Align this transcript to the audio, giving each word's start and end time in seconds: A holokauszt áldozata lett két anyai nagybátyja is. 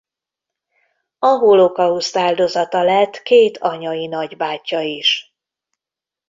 A 1.19 1.25
holokauszt 1.27 2.15
áldozata 2.17 2.83
lett 2.83 3.21
két 3.23 3.57
anyai 3.57 4.07
nagybátyja 4.07 4.79
is. 4.81 5.35